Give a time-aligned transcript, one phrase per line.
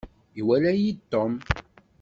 [0.39, 1.33] Iwala-yi-d Tom.